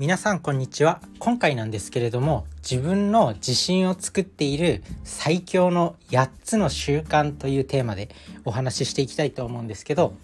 [0.00, 1.02] 皆さんこんにちは。
[1.18, 8.08] 今回なんですけれども自分の自信を作っている最強の8つの習慣というテーマで
[8.46, 10.14] お話ししていきたいと思うんですけど、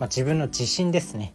[0.00, 1.34] まあ、自分の自信ですね。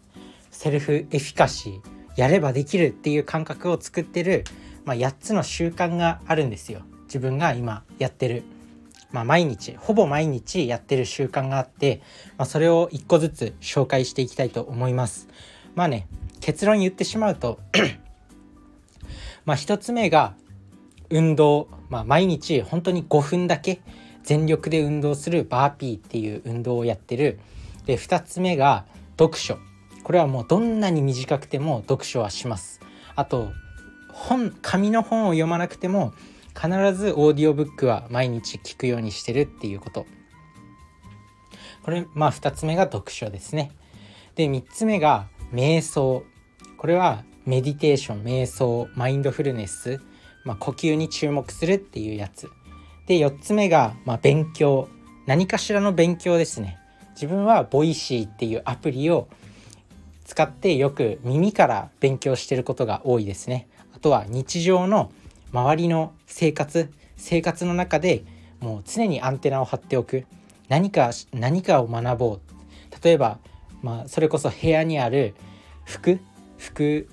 [0.49, 1.81] セルフエフィカシー
[2.19, 4.45] やればできるっていう感覚を作ってる、
[4.83, 6.81] まあ、8つの習慣があるんですよ。
[7.03, 8.41] 自分が今やってる、
[9.11, 12.01] まあ、毎日ほぼ毎日やってる習慣があって、
[12.39, 15.27] ま、それを1個ずつ紹介していきたいと思います。
[15.75, 16.07] まあね
[16.41, 17.59] 結論言ってしまうと
[19.45, 20.35] まあ1つ目が
[21.09, 23.81] 運動、まあ、毎日本当に5分だけ
[24.23, 27.39] 全力で運動するバーピーっていう運動をやってる。
[27.85, 28.85] で2つ目が
[29.17, 29.57] 読書。
[30.03, 32.79] これはもうどんなに短くても読書はします。
[33.15, 33.51] あと
[34.13, 36.13] 本紙の本を読まなくても
[36.55, 40.05] 必ずオーディオブックは毎日聞くようにしてるっていうこと。
[41.83, 43.71] これまあ2つ目が読書ですね。
[44.35, 46.23] で3つ目が瞑想。
[46.81, 50.01] これはメディテーション瞑想マインドフルネス、
[50.43, 52.49] まあ、呼吸に注目するっていうやつ。
[53.05, 54.87] で4つ目が、まあ、勉強。
[55.27, 56.79] 何かしらの勉強ですね。
[57.13, 59.27] 自分は Voicy っていうアプリを
[60.25, 63.67] 使ってよく耳から勉強してることが多いですね。
[63.95, 65.11] あとは日常の
[65.53, 66.91] 周りの生活。
[67.15, 68.23] 生活の中で
[68.59, 70.25] もう常にアンテナを張っておく。
[70.67, 73.03] 何か何かを学ぼう。
[73.05, 73.37] 例えば、
[73.83, 75.35] まあ、それこそ部屋にある
[75.85, 76.19] 服。
[76.61, 77.09] 服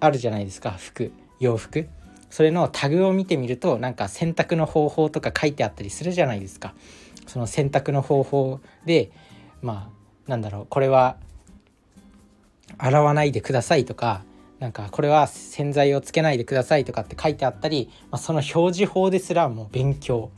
[0.00, 1.88] あるじゃないですか服洋服。
[2.28, 6.74] それのタグを見てみるとなんか洗濯の方法とか書いてあったりするじゃないですか。
[7.26, 9.10] その洗濯の方法で
[9.62, 9.90] ま
[10.26, 11.16] あなんだろうこれは
[12.78, 14.22] 洗わないでくださいとか
[14.58, 20.30] なんかこれは洗剤をつけないでくださいとかって書いてあったり、まあ、その表示法ですらもう勉強。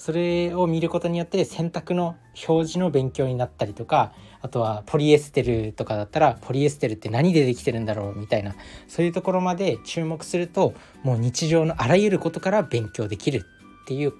[0.00, 2.16] それを見ることによって洗濯の
[2.48, 8.54] 表示の勉強になったりとかあとはポリエステルとかだったらポリエステルって何でできてるんだろうみたいな
[8.88, 13.44] そういうところまで注目するともう日常のあらゆることから勉強できる
[13.82, 14.14] っていう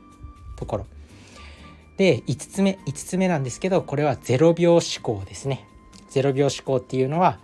[0.59, 0.87] ところ。
[1.97, 5.67] で5つ目5つ目なんですけどこれは0秒思考ですね。
[6.11, 7.39] 0秒思考っていうのは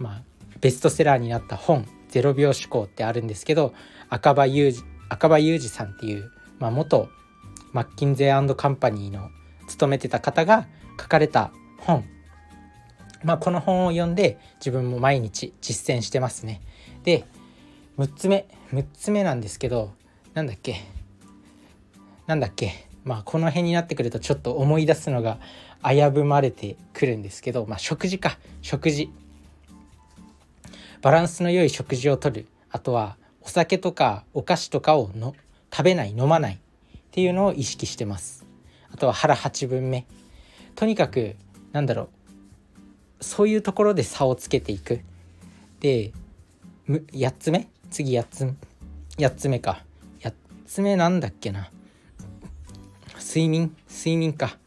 [0.00, 0.22] まあ
[0.60, 3.74] ベストセラーになった本「0秒思考」ってあるんですけど
[4.08, 7.08] 赤羽裕二赤羽裕二さんっていう、まあ、元
[7.76, 9.28] マッキンゼーカンパニーの
[9.68, 10.66] 勤めてた方が
[10.98, 12.06] 書かれた本。
[13.22, 16.62] まあこの本を読んで自分も毎日実践してますね。
[17.04, 17.26] で
[17.98, 19.92] 6つ目6つ目なんですけど
[20.32, 20.86] なんだっけ？
[22.26, 22.72] なんだっけ？
[23.04, 25.38] まあこの辺になってくるとちょっと思い出すのが
[25.84, 28.38] 危ぶまれてくるんですけどまあ食事か。
[28.62, 29.10] 食事。
[31.02, 32.46] バランスの良い食事をとる。
[32.70, 35.34] あとはお酒とかお菓子とかをの
[35.70, 36.58] 食べない飲まない。
[37.16, 38.44] っていうのを意識してます。
[38.92, 40.04] あとは腹8分目。
[40.74, 41.36] とにかく
[41.72, 42.10] なんだろ
[43.20, 43.24] う。
[43.24, 45.00] そういうところで差をつけていく。
[45.80, 46.12] で
[46.86, 47.70] 8つ目？
[47.90, 48.54] 次8つ
[49.16, 49.82] 8つ目か。
[50.20, 50.34] 8
[50.66, 51.70] つ目なんだっけな。
[53.18, 53.74] 睡眠？
[53.88, 54.58] 睡眠か。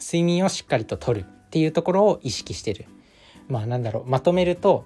[0.00, 1.20] 睡眠をしっかりととる。
[1.20, 2.86] っていうところを意識してる。
[3.46, 4.10] まあなんだろう。
[4.10, 4.84] まとめると、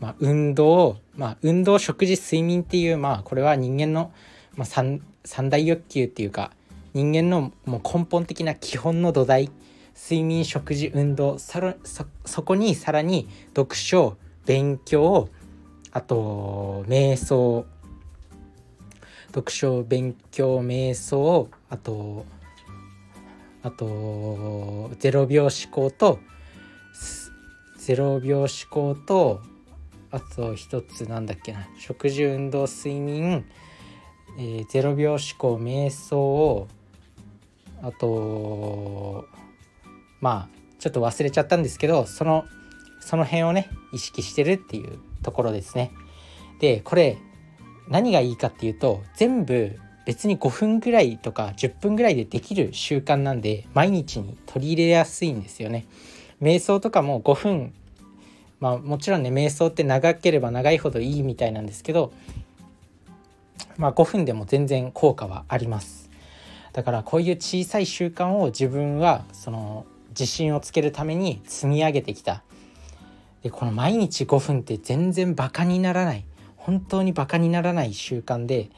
[0.00, 4.10] まあ、運動、まあ、運動食事睡眠っていうまあこれは人間の、
[4.56, 6.52] まあ、三三大欲求っていうか
[6.94, 9.50] 人間のもう根本的な基本の土台
[9.94, 11.60] 睡眠食事運動そ
[12.24, 14.16] そこにさらに読書
[14.46, 15.28] 勉強
[15.92, 17.66] あと瞑想。
[19.26, 22.24] 読書勉強瞑想あと
[23.62, 26.18] あと0秒思考と
[27.78, 29.42] 0秒思考と
[30.10, 31.68] あと一つなんだっけな。
[31.78, 33.44] 食事運動睡眠、
[34.40, 36.68] えー、0秒思考瞑想を
[37.82, 39.26] あと
[40.20, 42.44] まあちょっと忘れちゃったんですけどその
[43.00, 45.90] その辺をね意識してるっていうところですね。
[46.60, 47.18] でこれ
[47.88, 49.76] 何がいいかっていうと全部
[50.06, 55.86] 別に5分ぐらいとか10分ぐらいでできる習慣なんで毎日に取り入れやすいんですよね。
[56.40, 57.72] 瞑想とかも5分
[58.60, 62.12] まあもちろんね瞑想って長ければ長いほどいいみたいなんですけど
[63.78, 66.10] まあ5分でも全然効果はあります。
[66.74, 72.42] だからこういう小さい習慣を自分はその自信をつけるために積み上げてきた。
[73.42, 76.24] でこの毎日5分って全然バカにならない。
[76.56, 78.68] 本当にバカにならない習慣で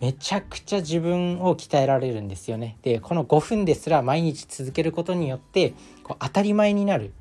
[0.00, 2.76] めちゃくちゃ自分を鍛えられるんですよね。
[2.82, 5.72] でこの5分ですら毎日続けることによって
[6.04, 7.12] こう当たり前になる。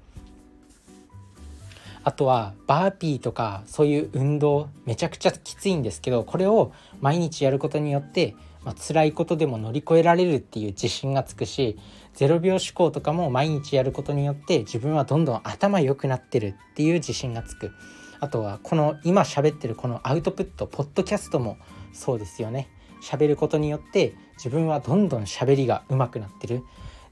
[2.06, 6.72] あとはバーピーとかそういう運動めちゃくちゃきついんですけどこれを
[7.02, 8.36] 毎日やることによって
[8.66, 11.78] まあ、辛いことでも乗り越えられるっていう自信がつくし
[12.16, 17.72] 0秒思考とかも毎日やることによって自分はどんどん頭良くなってるっていう自信がつく。
[18.20, 21.58] あとはこの今喋ってるこのアウトプットポッドキャストも
[21.94, 22.70] そうですよね。
[23.04, 26.64] 喋ることによって自分はどんどん喋りが上手くなってる。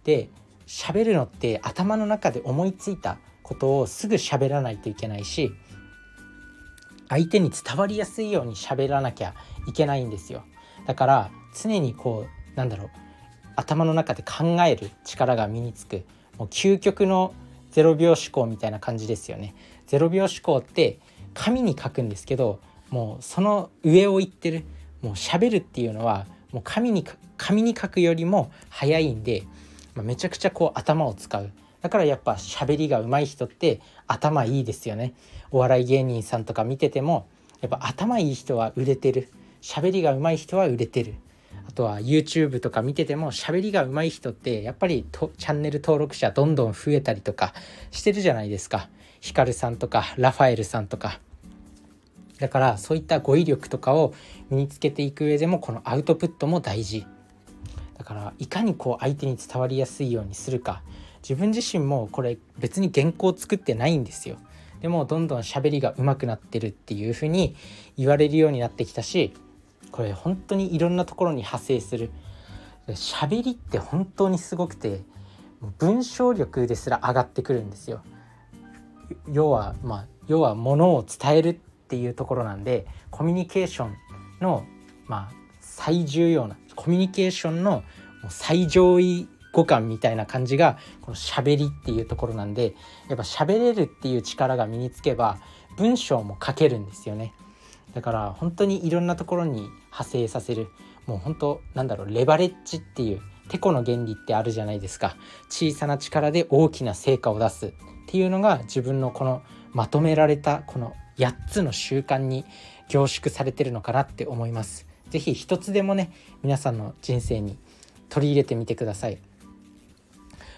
[0.05, 0.29] で
[0.65, 3.19] 喋るのって頭の中で思いついた
[3.53, 5.53] ことをすぐ喋らないといけないし
[7.07, 9.35] 相手に伝わりやすいように喋らなきゃ
[9.67, 10.43] いけないんですよ。
[10.87, 12.89] だから常にこうなんだろう
[13.55, 16.03] 頭の中で考える力が身につく
[16.37, 17.33] もう究極の
[17.71, 19.53] 0秒思考みたいな感じですよね。
[19.87, 20.99] 0秒思考って
[21.33, 22.59] 紙に書くんですけど
[22.89, 24.65] もうその上を言ってる
[25.01, 27.05] もう喋るっていうのはもう紙に
[27.37, 29.43] 紙に書くよりも早いんで、
[29.93, 31.51] まあ、めちゃくちゃこう頭を使う。
[31.83, 35.13] だからやっぱ喋りが上手い人って頭いいですよね。
[35.51, 37.27] お笑い芸人さんとか見てても
[37.59, 39.27] やっぱ頭いい人は売れてる。
[39.61, 41.15] 喋りが上手い人は売れてる。
[41.67, 47.53] あとは YouTube とか見てても喋りが上手い人ってやっぱりとチャンネル登録者どんどん増えたりとか
[47.91, 48.87] してるじゃないですか。
[49.19, 51.19] ヒカルさんとかラファエルさんとか。
[52.39, 54.13] だからそういった語彙力とかを
[54.49, 57.05] 身につけていく上でもこのアウトプットも大事。
[57.97, 60.81] だからいかにこう相手に伝わりやすいようにするか。
[61.23, 64.37] 自分自身もこれ別に原稿作ってないんですよ。
[64.81, 67.55] でもどんどん喋りが上手くなってるっていう風に
[67.97, 69.33] 言われるようになってきたし
[69.93, 72.11] これ本当にいろんなところに派生する。
[72.89, 75.01] 喋りって本当にすごくて
[75.77, 78.03] 文章力ですら上がってくるんですよ。
[79.31, 81.53] 要はまあ要はものを伝えるっ
[81.87, 83.95] ていうところなんでコミュニケーション
[84.41, 84.65] の
[85.07, 87.83] まあ最重要なコミュニケーションの
[88.29, 92.75] 最上位互換みたいな感じがこの喋りっていうところなんで
[93.07, 95.37] やっぱ喋れるっていう力が身につけば
[95.77, 97.33] 文章も書けるんですよね。
[97.93, 100.67] だから本当にいろんなところに派生させる。
[101.05, 105.15] もう本当なんだろうレバレッジっていうテコの原理ってあるじゃないですか。
[105.49, 107.71] 小さな力で大きな成果を出すっ
[108.07, 109.41] ていうのが自分のこの
[109.71, 112.45] まとめられたこの8つの習慣に
[112.87, 114.87] 凝縮されてるのかなって思います。
[115.09, 116.11] 是非一つでもね
[116.41, 117.57] 皆さんの人生に
[118.09, 119.19] 取り入れてみてください。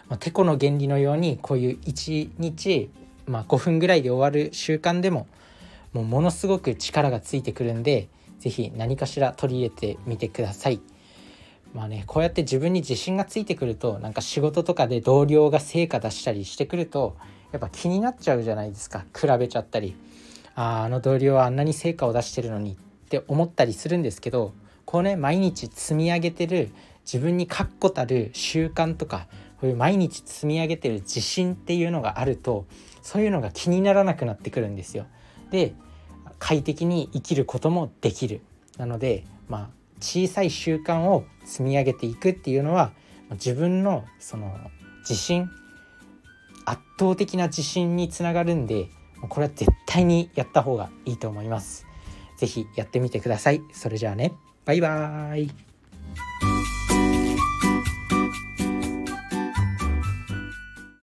[0.10, 2.90] まあ、テコの原理のようにこういう1日、
[3.25, 5.28] まあ、5分ぐらいで終わる習慣でも
[5.94, 8.10] もうものすごく力がついてくるんで
[8.40, 10.81] 是非何かしら取り入れてみてください。
[11.74, 17.18] まあねこうやって自分に自信がついてくるとなんか仕事とかで同僚が成果出したりしてくると
[17.51, 19.94] やっぱ気になっちゃうじゃないですか比べちゃったり
[20.56, 22.75] ああの同僚はあんなに成果を出してるのにっ
[23.10, 24.54] て思ったりするんですけど
[24.86, 26.69] こうね毎日積み上げてる
[27.06, 29.28] 自分に確固たる習慣とか
[29.60, 32.66] こういう毎日積み上げてる自信っていうのがあると
[33.02, 35.06] そういうのが気にならなくなってくるんですよ。
[35.52, 35.74] で
[36.40, 38.42] 快適に生きることもできる。
[38.78, 39.69] なのでまあ
[40.00, 42.92] 小さい習慣を積み上げていくっていうのは
[43.31, 44.56] 自分のその
[45.02, 45.50] 自信
[46.66, 48.90] 圧倒的な自信につながるんで
[49.30, 51.86] これは絶対にやった方がいいと思います。
[52.38, 53.62] 是非やってみてください。
[53.72, 54.34] それじゃあね
[54.66, 55.64] バイバーイ